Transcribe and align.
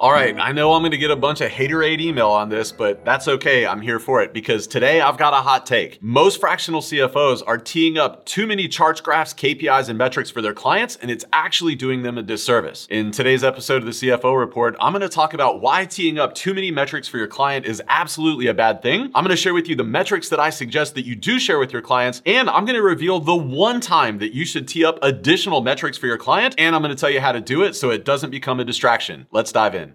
All 0.00 0.12
right, 0.12 0.38
I 0.38 0.52
know 0.52 0.74
I'm 0.74 0.82
going 0.82 0.92
to 0.92 0.96
get 0.96 1.10
a 1.10 1.16
bunch 1.16 1.40
of 1.40 1.50
haterade 1.50 2.00
email 2.00 2.28
on 2.28 2.48
this, 2.48 2.70
but 2.70 3.04
that's 3.04 3.26
okay. 3.26 3.66
I'm 3.66 3.80
here 3.80 3.98
for 3.98 4.22
it 4.22 4.32
because 4.32 4.68
today 4.68 5.00
I've 5.00 5.18
got 5.18 5.32
a 5.34 5.38
hot 5.38 5.66
take. 5.66 6.00
Most 6.00 6.38
fractional 6.38 6.80
CFOs 6.80 7.42
are 7.44 7.58
teeing 7.58 7.98
up 7.98 8.24
too 8.24 8.46
many 8.46 8.68
charts, 8.68 9.00
graphs, 9.00 9.34
KPIs, 9.34 9.88
and 9.88 9.98
metrics 9.98 10.30
for 10.30 10.40
their 10.40 10.54
clients, 10.54 10.94
and 11.02 11.10
it's 11.10 11.24
actually 11.32 11.74
doing 11.74 12.02
them 12.02 12.16
a 12.16 12.22
disservice. 12.22 12.86
In 12.88 13.10
today's 13.10 13.42
episode 13.42 13.78
of 13.78 13.86
the 13.86 13.90
CFO 13.90 14.38
Report, 14.38 14.76
I'm 14.78 14.92
going 14.92 15.02
to 15.02 15.08
talk 15.08 15.34
about 15.34 15.60
why 15.60 15.84
teeing 15.84 16.16
up 16.16 16.32
too 16.32 16.54
many 16.54 16.70
metrics 16.70 17.08
for 17.08 17.18
your 17.18 17.26
client 17.26 17.66
is 17.66 17.82
absolutely 17.88 18.46
a 18.46 18.54
bad 18.54 18.82
thing. 18.82 19.10
I'm 19.16 19.24
going 19.24 19.30
to 19.30 19.36
share 19.36 19.52
with 19.52 19.68
you 19.68 19.74
the 19.74 19.82
metrics 19.82 20.28
that 20.28 20.38
I 20.38 20.50
suggest 20.50 20.94
that 20.94 21.06
you 21.06 21.16
do 21.16 21.40
share 21.40 21.58
with 21.58 21.72
your 21.72 21.82
clients, 21.82 22.22
and 22.24 22.48
I'm 22.48 22.66
going 22.66 22.76
to 22.76 22.82
reveal 22.82 23.18
the 23.18 23.34
one 23.34 23.80
time 23.80 24.18
that 24.18 24.32
you 24.32 24.44
should 24.44 24.68
tee 24.68 24.84
up 24.84 25.00
additional 25.02 25.60
metrics 25.60 25.98
for 25.98 26.06
your 26.06 26.18
client, 26.18 26.54
and 26.56 26.76
I'm 26.76 26.82
going 26.82 26.94
to 26.94 27.00
tell 27.00 27.10
you 27.10 27.20
how 27.20 27.32
to 27.32 27.40
do 27.40 27.64
it 27.64 27.74
so 27.74 27.90
it 27.90 28.04
doesn't 28.04 28.30
become 28.30 28.60
a 28.60 28.64
distraction. 28.64 29.26
Let's 29.32 29.50
dive 29.50 29.74
in. 29.74 29.88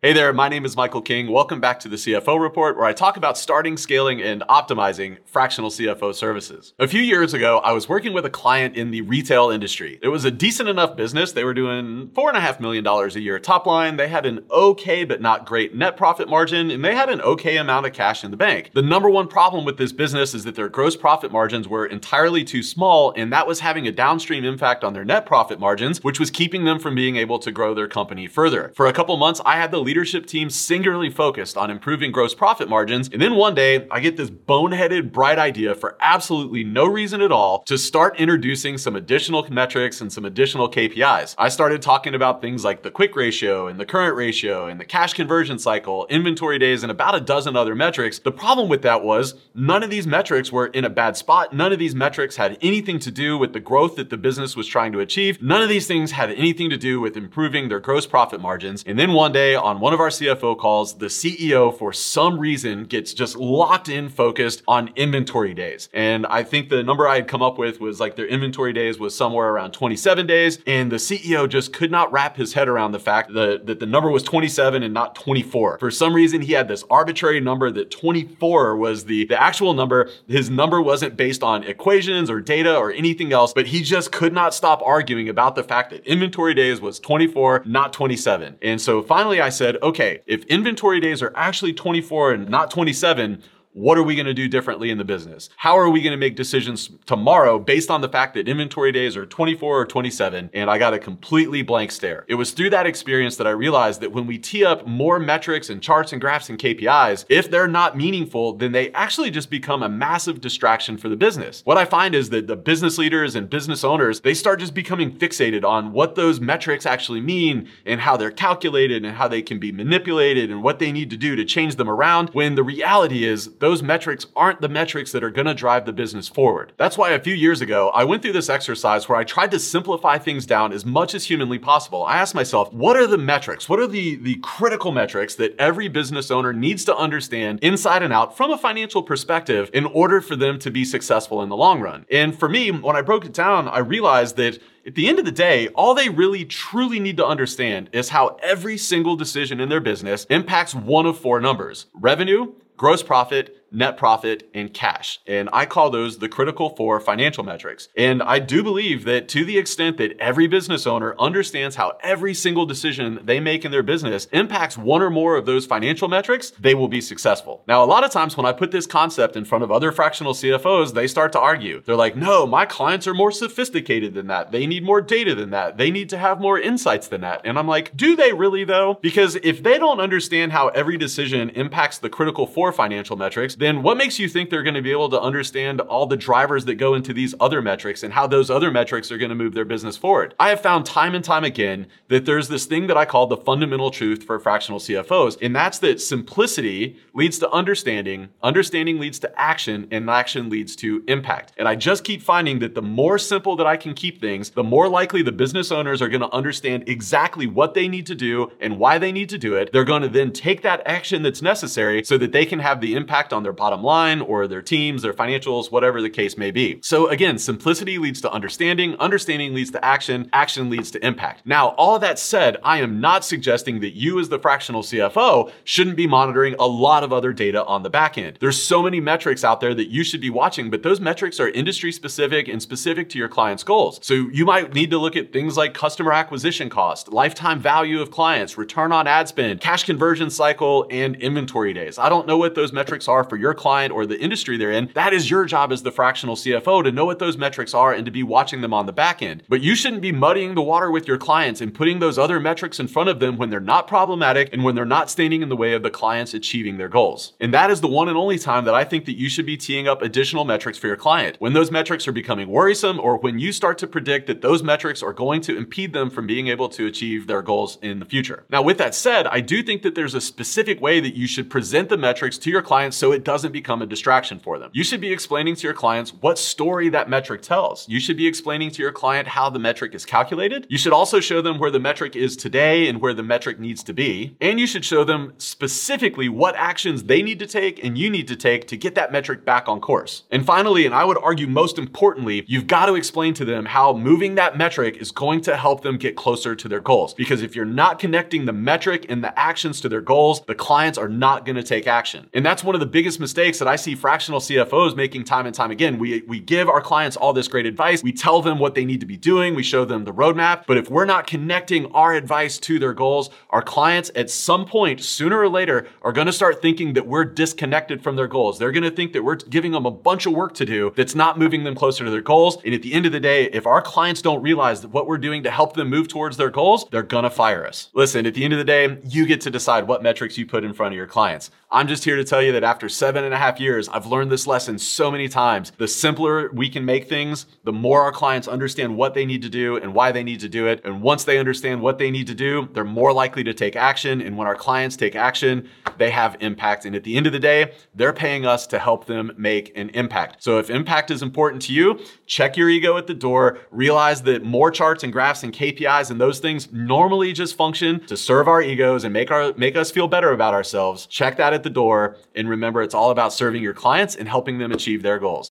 Hey 0.00 0.12
there, 0.12 0.32
my 0.32 0.48
name 0.48 0.64
is 0.64 0.76
Michael 0.76 1.02
King. 1.02 1.26
Welcome 1.26 1.60
back 1.60 1.80
to 1.80 1.88
the 1.88 1.96
CFO 1.96 2.40
Report, 2.40 2.76
where 2.76 2.86
I 2.86 2.92
talk 2.92 3.16
about 3.16 3.36
starting, 3.36 3.76
scaling, 3.76 4.22
and 4.22 4.42
optimizing 4.42 5.16
fractional 5.26 5.70
CFO 5.70 6.14
services. 6.14 6.72
A 6.78 6.86
few 6.86 7.02
years 7.02 7.34
ago, 7.34 7.58
I 7.64 7.72
was 7.72 7.88
working 7.88 8.12
with 8.12 8.24
a 8.24 8.30
client 8.30 8.76
in 8.76 8.92
the 8.92 9.00
retail 9.00 9.50
industry. 9.50 9.98
It 10.00 10.06
was 10.06 10.24
a 10.24 10.30
decent 10.30 10.68
enough 10.68 10.94
business. 10.94 11.32
They 11.32 11.42
were 11.42 11.52
doing 11.52 12.10
$4.5 12.14 12.60
million 12.60 12.86
a 12.86 13.08
year 13.18 13.40
top 13.40 13.66
line. 13.66 13.96
They 13.96 14.06
had 14.06 14.24
an 14.24 14.44
okay 14.52 15.02
but 15.02 15.20
not 15.20 15.44
great 15.44 15.74
net 15.74 15.96
profit 15.96 16.28
margin, 16.28 16.70
and 16.70 16.84
they 16.84 16.94
had 16.94 17.08
an 17.08 17.20
okay 17.22 17.56
amount 17.56 17.86
of 17.86 17.92
cash 17.92 18.22
in 18.22 18.30
the 18.30 18.36
bank. 18.36 18.70
The 18.74 18.82
number 18.82 19.10
one 19.10 19.26
problem 19.26 19.64
with 19.64 19.78
this 19.78 19.90
business 19.90 20.32
is 20.32 20.44
that 20.44 20.54
their 20.54 20.68
gross 20.68 20.94
profit 20.94 21.32
margins 21.32 21.66
were 21.66 21.86
entirely 21.86 22.44
too 22.44 22.62
small, 22.62 23.12
and 23.16 23.32
that 23.32 23.48
was 23.48 23.58
having 23.58 23.88
a 23.88 23.90
downstream 23.90 24.44
impact 24.44 24.84
on 24.84 24.92
their 24.92 25.04
net 25.04 25.26
profit 25.26 25.58
margins, 25.58 26.04
which 26.04 26.20
was 26.20 26.30
keeping 26.30 26.64
them 26.64 26.78
from 26.78 26.94
being 26.94 27.16
able 27.16 27.40
to 27.40 27.50
grow 27.50 27.74
their 27.74 27.88
company 27.88 28.28
further. 28.28 28.70
For 28.76 28.86
a 28.86 28.92
couple 28.92 29.16
months, 29.16 29.40
I 29.44 29.56
had 29.56 29.72
the 29.72 29.87
leadership 29.88 30.26
team 30.26 30.50
singularly 30.50 31.08
focused 31.08 31.56
on 31.56 31.70
improving 31.70 32.12
gross 32.12 32.34
profit 32.34 32.68
margins. 32.68 33.08
And 33.10 33.22
then 33.22 33.36
one 33.36 33.54
day, 33.54 33.88
I 33.90 34.00
get 34.00 34.18
this 34.18 34.28
boneheaded, 34.28 35.12
bright 35.12 35.38
idea 35.38 35.74
for 35.74 35.96
absolutely 36.02 36.62
no 36.62 36.84
reason 36.84 37.22
at 37.22 37.32
all 37.32 37.62
to 37.62 37.78
start 37.78 38.20
introducing 38.20 38.76
some 38.76 38.94
additional 38.94 39.46
metrics 39.50 40.02
and 40.02 40.12
some 40.12 40.26
additional 40.26 40.70
KPIs. 40.70 41.34
I 41.38 41.48
started 41.48 41.80
talking 41.80 42.14
about 42.14 42.42
things 42.42 42.66
like 42.66 42.82
the 42.82 42.90
quick 42.90 43.16
ratio 43.16 43.66
and 43.66 43.80
the 43.80 43.86
current 43.86 44.14
ratio 44.14 44.66
and 44.66 44.78
the 44.78 44.84
cash 44.84 45.14
conversion 45.14 45.58
cycle, 45.58 46.06
inventory 46.10 46.58
days, 46.58 46.82
and 46.82 46.92
about 46.92 47.14
a 47.14 47.20
dozen 47.20 47.56
other 47.56 47.74
metrics. 47.74 48.18
The 48.18 48.30
problem 48.30 48.68
with 48.68 48.82
that 48.82 49.02
was 49.02 49.36
none 49.54 49.82
of 49.82 49.88
these 49.88 50.06
metrics 50.06 50.52
were 50.52 50.66
in 50.66 50.84
a 50.84 50.90
bad 50.90 51.16
spot. 51.16 51.54
None 51.54 51.72
of 51.72 51.78
these 51.78 51.94
metrics 51.94 52.36
had 52.36 52.58
anything 52.60 52.98
to 52.98 53.10
do 53.10 53.38
with 53.38 53.54
the 53.54 53.60
growth 53.60 53.96
that 53.96 54.10
the 54.10 54.18
business 54.18 54.54
was 54.54 54.66
trying 54.66 54.92
to 54.92 55.00
achieve. 55.00 55.40
None 55.40 55.62
of 55.62 55.70
these 55.70 55.86
things 55.86 56.10
had 56.10 56.30
anything 56.32 56.68
to 56.68 56.76
do 56.76 57.00
with 57.00 57.16
improving 57.16 57.70
their 57.70 57.80
gross 57.80 58.06
profit 58.06 58.42
margins. 58.42 58.84
And 58.86 58.98
then 58.98 59.14
one 59.14 59.32
day 59.32 59.54
on 59.54 59.77
one 59.80 59.92
of 59.92 60.00
our 60.00 60.08
CFO 60.08 60.58
calls, 60.58 60.98
the 60.98 61.06
CEO, 61.06 61.76
for 61.76 61.92
some 61.92 62.38
reason, 62.38 62.84
gets 62.84 63.12
just 63.14 63.36
locked 63.36 63.88
in 63.88 64.08
focused 64.08 64.62
on 64.66 64.90
inventory 64.96 65.54
days. 65.54 65.88
And 65.92 66.26
I 66.26 66.42
think 66.42 66.68
the 66.68 66.82
number 66.82 67.06
I 67.06 67.16
had 67.16 67.28
come 67.28 67.42
up 67.42 67.58
with 67.58 67.80
was 67.80 68.00
like 68.00 68.16
their 68.16 68.26
inventory 68.26 68.72
days 68.72 68.98
was 68.98 69.14
somewhere 69.14 69.48
around 69.48 69.72
27 69.72 70.26
days. 70.26 70.58
And 70.66 70.90
the 70.90 70.96
CEO 70.96 71.48
just 71.48 71.72
could 71.72 71.90
not 71.90 72.10
wrap 72.12 72.36
his 72.36 72.52
head 72.52 72.68
around 72.68 72.92
the 72.92 72.98
fact 72.98 73.32
that, 73.34 73.66
that 73.66 73.80
the 73.80 73.86
number 73.86 74.10
was 74.10 74.22
27 74.22 74.82
and 74.82 74.94
not 74.94 75.14
24. 75.14 75.78
For 75.78 75.90
some 75.90 76.14
reason, 76.14 76.42
he 76.42 76.52
had 76.52 76.68
this 76.68 76.84
arbitrary 76.90 77.40
number 77.40 77.70
that 77.70 77.90
24 77.90 78.76
was 78.76 79.04
the, 79.04 79.26
the 79.26 79.40
actual 79.40 79.74
number. 79.74 80.10
His 80.26 80.50
number 80.50 80.80
wasn't 80.80 81.16
based 81.16 81.42
on 81.42 81.64
equations 81.64 82.30
or 82.30 82.40
data 82.40 82.76
or 82.76 82.92
anything 82.92 83.32
else, 83.32 83.52
but 83.52 83.66
he 83.66 83.82
just 83.82 84.12
could 84.12 84.32
not 84.32 84.54
stop 84.54 84.82
arguing 84.84 85.28
about 85.28 85.54
the 85.54 85.62
fact 85.62 85.90
that 85.90 86.06
inventory 86.06 86.54
days 86.54 86.80
was 86.80 86.98
24, 86.98 87.62
not 87.64 87.92
27. 87.92 88.58
And 88.62 88.80
so 88.80 89.02
finally 89.02 89.40
I 89.40 89.48
said, 89.48 89.67
okay, 89.76 89.98
okay, 89.98 90.20
if 90.26 90.44
inventory 90.44 91.00
days 91.00 91.22
are 91.22 91.32
actually 91.34 91.72
24 91.72 92.32
and 92.32 92.48
not 92.48 92.70
27, 92.70 93.42
what 93.78 93.96
are 93.96 94.02
we 94.02 94.16
going 94.16 94.26
to 94.26 94.34
do 94.34 94.48
differently 94.48 94.90
in 94.90 94.98
the 94.98 95.04
business? 95.04 95.50
How 95.56 95.78
are 95.78 95.88
we 95.88 96.02
going 96.02 96.12
to 96.12 96.18
make 96.18 96.34
decisions 96.34 96.90
tomorrow 97.06 97.60
based 97.60 97.90
on 97.90 98.00
the 98.00 98.08
fact 98.08 98.34
that 98.34 98.48
inventory 98.48 98.90
days 98.90 99.16
are 99.16 99.24
24 99.24 99.80
or 99.80 99.86
27? 99.86 100.50
And 100.52 100.68
I 100.68 100.78
got 100.78 100.94
a 100.94 100.98
completely 100.98 101.62
blank 101.62 101.92
stare. 101.92 102.24
It 102.26 102.34
was 102.34 102.50
through 102.50 102.70
that 102.70 102.86
experience 102.86 103.36
that 103.36 103.46
I 103.46 103.50
realized 103.50 104.00
that 104.00 104.10
when 104.10 104.26
we 104.26 104.36
tee 104.36 104.64
up 104.64 104.86
more 104.86 105.20
metrics 105.20 105.70
and 105.70 105.80
charts 105.80 106.12
and 106.12 106.20
graphs 106.20 106.50
and 106.50 106.58
KPIs, 106.58 107.24
if 107.28 107.50
they're 107.50 107.68
not 107.68 107.96
meaningful, 107.96 108.54
then 108.54 108.72
they 108.72 108.90
actually 108.92 109.30
just 109.30 109.48
become 109.48 109.84
a 109.84 109.88
massive 109.88 110.40
distraction 110.40 110.98
for 110.98 111.08
the 111.08 111.16
business. 111.16 111.62
What 111.64 111.78
I 111.78 111.84
find 111.84 112.16
is 112.16 112.30
that 112.30 112.48
the 112.48 112.56
business 112.56 112.98
leaders 112.98 113.36
and 113.36 113.48
business 113.48 113.84
owners, 113.84 114.20
they 114.22 114.34
start 114.34 114.58
just 114.58 114.74
becoming 114.74 115.16
fixated 115.16 115.64
on 115.64 115.92
what 115.92 116.16
those 116.16 116.40
metrics 116.40 116.84
actually 116.84 117.20
mean 117.20 117.68
and 117.86 118.00
how 118.00 118.16
they're 118.16 118.32
calculated 118.32 119.04
and 119.04 119.14
how 119.14 119.28
they 119.28 119.42
can 119.42 119.60
be 119.60 119.70
manipulated 119.70 120.50
and 120.50 120.64
what 120.64 120.80
they 120.80 120.90
need 120.90 121.10
to 121.10 121.16
do 121.16 121.36
to 121.36 121.44
change 121.44 121.76
them 121.76 121.88
around 121.88 122.30
when 122.30 122.56
the 122.56 122.64
reality 122.64 123.24
is 123.24 123.50
those 123.58 123.67
metrics 123.82 124.26
aren't 124.34 124.60
the 124.60 124.68
metrics 124.68 125.12
that 125.12 125.22
are 125.22 125.30
going 125.30 125.46
to 125.46 125.54
drive 125.54 125.84
the 125.84 125.92
business 125.92 126.28
forward. 126.28 126.72
That's 126.76 126.96
why 126.96 127.10
a 127.10 127.20
few 127.20 127.34
years 127.34 127.60
ago, 127.60 127.90
I 127.90 128.04
went 128.04 128.22
through 128.22 128.32
this 128.32 128.48
exercise 128.48 129.08
where 129.08 129.18
I 129.18 129.24
tried 129.24 129.50
to 129.50 129.58
simplify 129.58 130.18
things 130.18 130.46
down 130.46 130.72
as 130.72 130.84
much 130.84 131.14
as 131.14 131.24
humanly 131.24 131.58
possible. 131.58 132.04
I 132.04 132.16
asked 132.16 132.34
myself, 132.34 132.72
what 132.72 132.96
are 132.96 133.06
the 133.06 133.18
metrics? 133.18 133.68
What 133.68 133.80
are 133.80 133.86
the, 133.86 134.16
the 134.16 134.36
critical 134.36 134.92
metrics 134.92 135.34
that 135.36 135.54
every 135.58 135.88
business 135.88 136.30
owner 136.30 136.52
needs 136.52 136.84
to 136.86 136.96
understand 136.96 137.58
inside 137.62 138.02
and 138.02 138.12
out 138.12 138.36
from 138.36 138.50
a 138.50 138.58
financial 138.58 139.02
perspective 139.02 139.70
in 139.72 139.84
order 139.86 140.20
for 140.20 140.36
them 140.36 140.58
to 140.60 140.70
be 140.70 140.84
successful 140.84 141.42
in 141.42 141.48
the 141.48 141.56
long 141.56 141.80
run? 141.80 142.06
And 142.10 142.38
for 142.38 142.48
me, 142.48 142.70
when 142.70 142.96
I 142.96 143.02
broke 143.02 143.24
it 143.24 143.34
down, 143.34 143.68
I 143.68 143.78
realized 143.78 144.36
that 144.36 144.58
at 144.88 144.94
the 144.94 145.06
end 145.06 145.18
of 145.18 145.26
the 145.26 145.32
day, 145.32 145.68
all 145.68 145.94
they 145.94 146.08
really 146.08 146.46
truly 146.46 146.98
need 146.98 147.18
to 147.18 147.26
understand 147.26 147.90
is 147.92 148.08
how 148.08 148.38
every 148.42 148.78
single 148.78 149.16
decision 149.16 149.60
in 149.60 149.68
their 149.68 149.80
business 149.80 150.24
impacts 150.30 150.74
one 150.74 151.04
of 151.04 151.18
four 151.18 151.40
numbers 151.40 151.86
revenue, 151.92 152.54
gross 152.78 153.02
profit, 153.02 153.67
net 153.70 153.96
profit, 153.96 154.48
and 154.54 154.72
cash. 154.72 155.20
And 155.26 155.48
I 155.52 155.66
call 155.66 155.90
those 155.90 156.18
the 156.18 156.28
critical 156.28 156.70
four 156.70 157.00
financial 157.00 157.44
metrics. 157.44 157.88
And 157.96 158.22
I 158.22 158.38
do 158.38 158.62
believe 158.62 159.04
that 159.04 159.28
to 159.28 159.44
the 159.44 159.58
extent 159.58 159.98
that 159.98 160.18
every 160.18 160.46
business 160.46 160.86
owner 160.86 161.14
understands 161.18 161.76
how 161.76 161.98
every 162.02 162.34
single 162.34 162.66
decision 162.66 163.20
they 163.22 163.40
make 163.40 163.64
in 163.64 163.70
their 163.70 163.82
business 163.82 164.26
impacts 164.32 164.78
one 164.78 165.02
or 165.02 165.10
more 165.10 165.36
of 165.36 165.46
those 165.46 165.66
financial 165.66 166.08
metrics, 166.08 166.50
they 166.50 166.74
will 166.74 166.88
be 166.88 167.00
successful. 167.00 167.62
Now, 167.66 167.84
a 167.84 167.86
lot 167.86 168.04
of 168.04 168.10
times 168.10 168.36
when 168.36 168.46
I 168.46 168.52
put 168.52 168.70
this 168.70 168.86
concept 168.86 169.36
in 169.36 169.44
front 169.44 169.64
of 169.64 169.70
other 169.70 169.92
fractional 169.92 170.34
CFOs, 170.34 170.94
they 170.94 171.06
start 171.06 171.32
to 171.32 171.40
argue. 171.40 171.82
They're 171.84 171.96
like, 171.96 172.16
no, 172.16 172.46
my 172.46 172.66
clients 172.66 173.06
are 173.06 173.14
more 173.14 173.32
sophisticated 173.32 174.14
than 174.14 174.28
that. 174.28 174.52
They 174.52 174.66
need 174.66 174.84
more 174.84 175.00
data 175.00 175.34
than 175.34 175.50
that. 175.50 175.76
They 175.76 175.90
need 175.90 176.08
to 176.10 176.18
have 176.18 176.40
more 176.40 176.58
insights 176.58 177.08
than 177.08 177.20
that. 177.22 177.42
And 177.44 177.58
I'm 177.58 177.68
like, 177.68 177.96
do 177.96 178.16
they 178.16 178.32
really 178.32 178.64
though? 178.64 178.98
Because 179.00 179.36
if 179.36 179.62
they 179.62 179.78
don't 179.78 180.00
understand 180.00 180.52
how 180.52 180.68
every 180.68 180.96
decision 180.96 181.50
impacts 181.50 181.98
the 181.98 182.10
critical 182.10 182.46
four 182.46 182.72
financial 182.72 183.16
metrics, 183.16 183.54
then 183.58 183.82
what 183.82 183.96
makes 183.96 184.20
you 184.20 184.28
think 184.28 184.50
they're 184.50 184.62
going 184.62 184.74
to 184.74 184.82
be 184.82 184.92
able 184.92 185.10
to 185.10 185.20
understand 185.20 185.80
all 185.80 186.06
the 186.06 186.16
drivers 186.16 186.64
that 186.66 186.76
go 186.76 186.94
into 186.94 187.12
these 187.12 187.34
other 187.40 187.60
metrics 187.60 188.04
and 188.04 188.12
how 188.12 188.26
those 188.26 188.50
other 188.50 188.70
metrics 188.70 189.10
are 189.10 189.18
going 189.18 189.30
to 189.30 189.34
move 189.34 189.52
their 189.52 189.64
business 189.64 189.96
forward? 189.96 190.34
I 190.38 190.50
have 190.50 190.60
found 190.60 190.86
time 190.86 191.14
and 191.14 191.24
time 191.24 191.42
again 191.42 191.88
that 192.06 192.24
there's 192.24 192.46
this 192.48 192.66
thing 192.66 192.86
that 192.86 192.96
I 192.96 193.04
call 193.04 193.26
the 193.26 193.36
fundamental 193.36 193.90
truth 193.90 194.22
for 194.22 194.38
fractional 194.38 194.78
CFOs, 194.78 195.38
and 195.42 195.54
that's 195.56 195.80
that 195.80 196.00
simplicity 196.00 196.96
leads 197.14 197.40
to 197.40 197.50
understanding, 197.50 198.28
understanding 198.44 199.00
leads 199.00 199.18
to 199.20 199.40
action, 199.40 199.88
and 199.90 200.08
action 200.08 200.48
leads 200.48 200.76
to 200.76 201.02
impact. 201.08 201.52
And 201.56 201.66
I 201.66 201.74
just 201.74 202.04
keep 202.04 202.22
finding 202.22 202.60
that 202.60 202.76
the 202.76 202.82
more 202.82 203.18
simple 203.18 203.56
that 203.56 203.66
I 203.66 203.76
can 203.76 203.92
keep 203.92 204.20
things, 204.20 204.50
the 204.50 204.62
more 204.62 204.88
likely 204.88 205.22
the 205.22 205.32
business 205.32 205.72
owners 205.72 206.00
are 206.00 206.08
going 206.08 206.20
to 206.20 206.32
understand 206.32 206.88
exactly 206.88 207.48
what 207.48 207.74
they 207.74 207.88
need 207.88 208.06
to 208.06 208.14
do 208.14 208.52
and 208.60 208.78
why 208.78 208.98
they 208.98 209.10
need 209.10 209.28
to 209.30 209.38
do 209.38 209.54
it. 209.54 209.72
They're 209.72 209.84
going 209.84 210.02
to 210.02 210.08
then 210.08 210.32
take 210.32 210.62
that 210.62 210.82
action 210.86 211.22
that's 211.22 211.42
necessary 211.42 212.04
so 212.04 212.16
that 212.18 212.30
they 212.30 212.46
can 212.46 212.60
have 212.60 212.80
the 212.80 212.94
impact 212.94 213.32
on 213.32 213.42
their 213.42 213.47
bottom 213.52 213.82
line 213.82 214.20
or 214.20 214.46
their 214.46 214.62
teams, 214.62 215.02
their 215.02 215.12
financials, 215.12 215.70
whatever 215.70 216.00
the 216.02 216.10
case 216.10 216.36
may 216.36 216.50
be. 216.50 216.80
So 216.82 217.08
again, 217.08 217.38
simplicity 217.38 217.98
leads 217.98 218.20
to 218.22 218.30
understanding, 218.30 218.96
understanding 218.96 219.54
leads 219.54 219.70
to 219.72 219.84
action, 219.84 220.28
action 220.32 220.70
leads 220.70 220.90
to 220.92 221.06
impact. 221.06 221.46
Now, 221.46 221.68
all 221.70 221.98
that 221.98 222.18
said, 222.18 222.56
I 222.62 222.78
am 222.78 223.00
not 223.00 223.24
suggesting 223.24 223.80
that 223.80 223.96
you 223.96 224.18
as 224.18 224.28
the 224.28 224.38
fractional 224.38 224.82
CFO 224.82 225.50
shouldn't 225.64 225.96
be 225.96 226.06
monitoring 226.06 226.54
a 226.58 226.66
lot 226.66 227.04
of 227.04 227.12
other 227.12 227.32
data 227.32 227.64
on 227.64 227.82
the 227.82 227.90
back 227.90 228.18
end. 228.18 228.38
There's 228.40 228.62
so 228.62 228.82
many 228.82 229.00
metrics 229.00 229.44
out 229.44 229.60
there 229.60 229.74
that 229.74 229.88
you 229.88 230.04
should 230.04 230.20
be 230.20 230.30
watching, 230.30 230.70
but 230.70 230.82
those 230.82 231.00
metrics 231.00 231.40
are 231.40 231.48
industry 231.48 231.92
specific 231.92 232.48
and 232.48 232.60
specific 232.60 233.08
to 233.10 233.18
your 233.18 233.28
client's 233.28 233.62
goals. 233.62 234.00
So 234.02 234.14
you 234.14 234.44
might 234.44 234.74
need 234.74 234.90
to 234.90 234.98
look 234.98 235.16
at 235.16 235.32
things 235.32 235.56
like 235.56 235.74
customer 235.74 236.12
acquisition 236.12 236.68
cost, 236.68 237.12
lifetime 237.12 237.60
value 237.60 238.00
of 238.00 238.10
clients, 238.10 238.58
return 238.58 238.92
on 238.92 239.06
ad 239.06 239.28
spend, 239.28 239.60
cash 239.60 239.84
conversion 239.84 240.30
cycle, 240.30 240.86
and 240.90 241.16
inventory 241.16 241.72
days. 241.72 241.98
I 241.98 242.08
don't 242.08 242.26
know 242.26 242.36
what 242.36 242.54
those 242.54 242.72
metrics 242.72 243.08
are 243.08 243.24
for 243.24 243.36
your 243.38 243.54
client 243.54 243.92
or 243.92 244.06
the 244.06 244.20
industry 244.20 244.56
they're 244.56 244.72
in, 244.72 244.90
that 244.94 245.12
is 245.12 245.30
your 245.30 245.44
job 245.44 245.72
as 245.72 245.82
the 245.82 245.92
fractional 245.92 246.36
CFO 246.36 246.82
to 246.84 246.92
know 246.92 247.04
what 247.04 247.18
those 247.18 247.36
metrics 247.36 247.74
are 247.74 247.92
and 247.92 248.04
to 248.04 248.10
be 248.10 248.22
watching 248.22 248.60
them 248.60 248.74
on 248.74 248.86
the 248.86 248.92
back 248.92 249.22
end. 249.22 249.42
But 249.48 249.62
you 249.62 249.74
shouldn't 249.74 250.02
be 250.02 250.12
muddying 250.12 250.54
the 250.54 250.62
water 250.62 250.90
with 250.90 251.06
your 251.06 251.18
clients 251.18 251.60
and 251.60 251.74
putting 251.74 251.98
those 251.98 252.18
other 252.18 252.40
metrics 252.40 252.80
in 252.80 252.88
front 252.88 253.08
of 253.08 253.20
them 253.20 253.36
when 253.36 253.50
they're 253.50 253.60
not 253.60 253.86
problematic 253.86 254.52
and 254.52 254.64
when 254.64 254.74
they're 254.74 254.84
not 254.84 255.10
standing 255.10 255.42
in 255.42 255.48
the 255.48 255.56
way 255.56 255.72
of 255.74 255.82
the 255.82 255.90
clients 255.90 256.34
achieving 256.34 256.76
their 256.76 256.88
goals. 256.88 257.32
And 257.40 257.54
that 257.54 257.70
is 257.70 257.80
the 257.80 257.88
one 257.88 258.08
and 258.08 258.16
only 258.16 258.38
time 258.38 258.64
that 258.64 258.74
I 258.74 258.84
think 258.84 259.04
that 259.06 259.18
you 259.18 259.28
should 259.28 259.46
be 259.46 259.56
teeing 259.56 259.88
up 259.88 260.02
additional 260.02 260.44
metrics 260.44 260.78
for 260.78 260.86
your 260.86 260.96
client. 260.96 261.36
When 261.38 261.52
those 261.52 261.70
metrics 261.70 262.06
are 262.08 262.12
becoming 262.12 262.48
worrisome 262.48 262.98
or 263.00 263.18
when 263.18 263.38
you 263.38 263.52
start 263.52 263.78
to 263.78 263.86
predict 263.86 264.26
that 264.26 264.42
those 264.42 264.62
metrics 264.62 265.02
are 265.02 265.12
going 265.12 265.40
to 265.42 265.56
impede 265.56 265.92
them 265.92 266.10
from 266.10 266.26
being 266.26 266.48
able 266.48 266.68
to 266.70 266.86
achieve 266.86 267.26
their 267.26 267.42
goals 267.42 267.78
in 267.82 267.98
the 267.98 268.04
future. 268.04 268.44
Now, 268.50 268.62
with 268.62 268.78
that 268.78 268.94
said, 268.94 269.26
I 269.26 269.40
do 269.40 269.62
think 269.62 269.82
that 269.82 269.94
there's 269.94 270.14
a 270.14 270.20
specific 270.20 270.80
way 270.80 271.00
that 271.00 271.14
you 271.14 271.26
should 271.26 271.50
present 271.50 271.88
the 271.88 271.96
metrics 271.96 272.38
to 272.38 272.50
your 272.50 272.62
clients 272.62 272.96
so 272.96 273.12
it 273.12 273.24
doesn't 273.28 273.52
become 273.52 273.82
a 273.82 273.86
distraction 273.86 274.38
for 274.38 274.58
them. 274.58 274.70
You 274.72 274.82
should 274.82 275.02
be 275.02 275.12
explaining 275.12 275.54
to 275.56 275.62
your 275.66 275.74
clients 275.74 276.14
what 276.14 276.38
story 276.38 276.88
that 276.88 277.10
metric 277.10 277.42
tells. 277.42 277.86
You 277.86 278.00
should 278.00 278.16
be 278.16 278.26
explaining 278.26 278.70
to 278.70 278.80
your 278.80 278.90
client 278.90 279.28
how 279.28 279.50
the 279.50 279.58
metric 279.58 279.94
is 279.94 280.06
calculated. 280.06 280.66
You 280.70 280.78
should 280.78 280.94
also 280.94 281.20
show 281.20 281.42
them 281.42 281.58
where 281.58 281.70
the 281.70 281.78
metric 281.78 282.16
is 282.16 282.38
today 282.38 282.88
and 282.88 283.02
where 283.02 283.12
the 283.12 283.22
metric 283.22 283.60
needs 283.60 283.82
to 283.82 283.92
be. 283.92 284.34
And 284.40 284.58
you 284.58 284.66
should 284.66 284.82
show 284.82 285.04
them 285.04 285.34
specifically 285.36 286.30
what 286.30 286.56
actions 286.56 287.04
they 287.04 287.20
need 287.20 287.38
to 287.40 287.46
take 287.46 287.84
and 287.84 287.98
you 287.98 288.08
need 288.08 288.28
to 288.28 288.34
take 288.34 288.66
to 288.68 288.78
get 288.78 288.94
that 288.94 289.12
metric 289.12 289.44
back 289.44 289.68
on 289.68 289.82
course. 289.82 290.22
And 290.30 290.46
finally, 290.46 290.86
and 290.86 290.94
I 290.94 291.04
would 291.04 291.18
argue 291.18 291.48
most 291.48 291.76
importantly, 291.78 292.44
you've 292.48 292.66
got 292.66 292.86
to 292.86 292.94
explain 292.94 293.34
to 293.34 293.44
them 293.44 293.66
how 293.66 293.92
moving 293.92 294.36
that 294.36 294.56
metric 294.56 294.96
is 295.02 295.10
going 295.10 295.42
to 295.42 295.54
help 295.58 295.82
them 295.82 295.98
get 295.98 296.16
closer 296.16 296.56
to 296.56 296.66
their 296.66 296.80
goals. 296.80 297.12
Because 297.12 297.42
if 297.42 297.54
you're 297.54 297.66
not 297.66 297.98
connecting 297.98 298.46
the 298.46 298.54
metric 298.54 299.04
and 299.10 299.22
the 299.22 299.38
actions 299.38 299.82
to 299.82 299.90
their 299.90 300.00
goals, 300.00 300.40
the 300.46 300.54
clients 300.54 300.96
are 300.96 301.10
not 301.10 301.44
going 301.44 301.56
to 301.56 301.62
take 301.62 301.86
action. 301.86 302.30
And 302.32 302.46
that's 302.46 302.64
one 302.64 302.74
of 302.74 302.80
the 302.80 302.86
biggest 302.86 303.17
mistakes 303.20 303.58
that 303.58 303.68
I 303.68 303.76
see 303.76 303.94
fractional 303.94 304.40
CFOs 304.40 304.96
making 304.96 305.24
time 305.24 305.46
and 305.46 305.54
time 305.54 305.70
again. 305.70 305.98
We, 305.98 306.22
we 306.22 306.40
give 306.40 306.68
our 306.68 306.80
clients 306.80 307.16
all 307.16 307.32
this 307.32 307.48
great 307.48 307.66
advice. 307.66 308.02
We 308.02 308.12
tell 308.12 308.42
them 308.42 308.58
what 308.58 308.74
they 308.74 308.84
need 308.84 309.00
to 309.00 309.06
be 309.06 309.16
doing. 309.16 309.54
We 309.54 309.62
show 309.62 309.84
them 309.84 310.04
the 310.04 310.12
roadmap. 310.12 310.64
But 310.66 310.76
if 310.76 310.90
we're 310.90 311.04
not 311.04 311.26
connecting 311.26 311.86
our 311.92 312.14
advice 312.14 312.58
to 312.58 312.78
their 312.78 312.92
goals, 312.92 313.30
our 313.50 313.62
clients 313.62 314.10
at 314.14 314.30
some 314.30 314.64
point, 314.64 315.02
sooner 315.02 315.38
or 315.38 315.48
later, 315.48 315.86
are 316.02 316.12
going 316.12 316.26
to 316.26 316.32
start 316.32 316.62
thinking 316.62 316.94
that 316.94 317.06
we're 317.06 317.24
disconnected 317.24 318.02
from 318.02 318.16
their 318.16 318.26
goals. 318.26 318.58
They're 318.58 318.72
going 318.72 318.84
to 318.84 318.90
think 318.90 319.12
that 319.12 319.24
we're 319.24 319.36
giving 319.36 319.72
them 319.72 319.86
a 319.86 319.90
bunch 319.90 320.26
of 320.26 320.32
work 320.32 320.54
to 320.54 320.66
do 320.66 320.92
that's 320.96 321.14
not 321.14 321.38
moving 321.38 321.64
them 321.64 321.74
closer 321.74 322.04
to 322.04 322.10
their 322.10 322.20
goals. 322.20 322.58
And 322.64 322.74
at 322.74 322.82
the 322.82 322.92
end 322.92 323.06
of 323.06 323.12
the 323.12 323.20
day, 323.20 323.44
if 323.46 323.66
our 323.66 323.82
clients 323.82 324.22
don't 324.22 324.42
realize 324.42 324.82
that 324.82 324.88
what 324.88 325.06
we're 325.06 325.18
doing 325.18 325.42
to 325.42 325.50
help 325.50 325.74
them 325.74 325.88
move 325.88 326.08
towards 326.08 326.36
their 326.36 326.50
goals, 326.50 326.86
they're 326.90 327.02
going 327.02 327.24
to 327.24 327.30
fire 327.30 327.66
us. 327.66 327.90
Listen, 327.94 328.26
at 328.26 328.34
the 328.34 328.44
end 328.44 328.52
of 328.52 328.58
the 328.58 328.64
day, 328.64 328.98
you 329.04 329.26
get 329.26 329.40
to 329.42 329.50
decide 329.50 329.86
what 329.86 330.02
metrics 330.02 330.38
you 330.38 330.46
put 330.46 330.64
in 330.64 330.72
front 330.72 330.92
of 330.92 330.96
your 330.96 331.06
clients. 331.06 331.50
I'm 331.70 331.88
just 331.88 332.04
here 332.04 332.16
to 332.16 332.24
tell 332.24 332.42
you 332.42 332.52
that 332.52 332.64
after 332.64 332.88
seven 333.08 333.24
and 333.24 333.32
a 333.32 333.38
half 333.38 333.58
years, 333.58 333.88
I've 333.88 334.04
learned 334.04 334.30
this 334.30 334.46
lesson 334.46 334.78
so 334.78 335.10
many 335.10 335.28
times. 335.28 335.72
The 335.78 335.88
simpler 335.88 336.50
we 336.52 336.68
can 336.68 336.84
make 336.84 337.08
things, 337.08 337.46
the 337.64 337.72
more 337.72 338.02
our 338.02 338.12
clients 338.12 338.46
understand 338.46 338.98
what 338.98 339.14
they 339.14 339.24
need 339.24 339.40
to 339.40 339.48
do 339.48 339.76
and 339.76 339.94
why 339.94 340.12
they 340.12 340.22
need 340.22 340.40
to 340.40 340.48
do 340.50 340.66
it. 340.66 340.82
And 340.84 341.00
once 341.00 341.24
they 341.24 341.38
understand 341.38 341.80
what 341.80 341.96
they 341.96 342.10
need 342.10 342.26
to 342.26 342.34
do, 342.34 342.68
they're 342.74 342.84
more 342.84 343.14
likely 343.14 343.42
to 343.44 343.54
take 343.54 343.76
action. 343.76 344.20
And 344.20 344.36
when 344.36 344.46
our 344.46 344.54
clients 344.54 344.94
take 344.94 345.16
action, 345.16 345.70
they 345.96 346.10
have 346.10 346.36
impact. 346.40 346.84
And 346.84 346.94
at 346.94 347.02
the 347.02 347.16
end 347.16 347.26
of 347.26 347.32
the 347.32 347.38
day, 347.38 347.72
they're 347.94 348.12
paying 348.12 348.44
us 348.44 348.66
to 348.66 348.78
help 348.78 349.06
them 349.06 349.32
make 349.38 349.72
an 349.74 349.88
impact. 349.94 350.42
So 350.42 350.58
if 350.58 350.68
impact 350.68 351.10
is 351.10 351.22
important 351.22 351.62
to 351.62 351.72
you, 351.72 351.98
check 352.26 352.58
your 352.58 352.68
ego 352.68 352.98
at 352.98 353.06
the 353.06 353.14
door. 353.14 353.58
Realize 353.70 354.20
that 354.24 354.44
more 354.44 354.70
charts 354.70 355.02
and 355.02 355.14
graphs 355.14 355.42
and 355.42 355.54
KPIs 355.54 356.10
and 356.10 356.20
those 356.20 356.40
things 356.40 356.70
normally 356.74 357.32
just 357.32 357.56
function 357.56 358.00
to 358.00 358.18
serve 358.18 358.48
our 358.48 358.60
egos 358.60 359.04
and 359.04 359.14
make 359.14 359.30
our 359.30 359.54
make 359.56 359.76
us 359.76 359.90
feel 359.90 360.08
better 360.08 360.30
about 360.30 360.52
ourselves. 360.52 361.06
Check 361.06 361.38
that 361.38 361.54
at 361.54 361.62
the 361.62 361.70
door. 361.70 362.18
And 362.34 362.50
remember, 362.50 362.82
it's 362.82 362.94
all 362.98 363.10
about 363.10 363.32
serving 363.32 363.62
your 363.62 363.74
clients 363.74 364.16
and 364.16 364.28
helping 364.28 364.58
them 364.58 364.72
achieve 364.72 365.02
their 365.02 365.18
goals. 365.18 365.50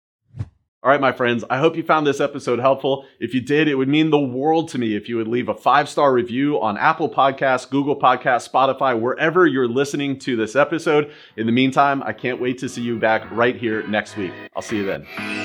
All 0.83 0.91
right, 0.91 1.01
my 1.01 1.11
friends, 1.11 1.43
I 1.49 1.57
hope 1.57 1.75
you 1.75 1.83
found 1.83 2.05
this 2.05 2.21
episode 2.21 2.59
helpful. 2.59 3.05
If 3.19 3.33
you 3.33 3.41
did, 3.41 3.67
it 3.67 3.75
would 3.75 3.89
mean 3.89 4.09
the 4.09 4.19
world 4.19 4.69
to 4.69 4.77
me 4.77 4.95
if 4.95 5.09
you 5.09 5.17
would 5.17 5.27
leave 5.27 5.49
a 5.49 5.53
five 5.55 5.89
star 5.89 6.13
review 6.13 6.61
on 6.61 6.77
Apple 6.77 7.09
Podcasts, 7.09 7.69
Google 7.69 7.99
Podcasts, 7.99 8.49
Spotify, 8.49 8.97
wherever 8.97 9.47
you're 9.47 9.67
listening 9.67 10.19
to 10.19 10.35
this 10.35 10.55
episode. 10.55 11.11
In 11.35 11.45
the 11.45 11.51
meantime, 11.51 12.03
I 12.03 12.13
can't 12.13 12.39
wait 12.39 12.59
to 12.59 12.69
see 12.69 12.83
you 12.83 12.99
back 12.99 13.29
right 13.31 13.55
here 13.55 13.85
next 13.87 14.15
week. 14.17 14.31
I'll 14.55 14.61
see 14.61 14.77
you 14.77 14.85
then. 14.85 15.36